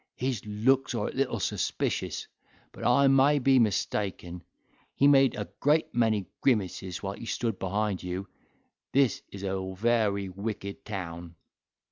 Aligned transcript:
His 0.15 0.43
looks 0.47 0.95
are 0.95 1.09
a 1.09 1.11
little 1.11 1.39
suspicious—but 1.39 2.83
I 2.83 3.07
may 3.07 3.37
be 3.37 3.59
mistaken; 3.59 4.41
he 4.95 5.07
made 5.07 5.35
a 5.35 5.47
great 5.59 5.93
many 5.93 6.25
grimaces 6.41 7.03
while 7.03 7.13
he 7.13 7.27
stood 7.27 7.59
behind 7.59 8.01
you, 8.01 8.27
this 8.93 9.21
is 9.29 9.43
a 9.43 9.75
very 9.77 10.27
wicked 10.27 10.85
town." 10.85 11.35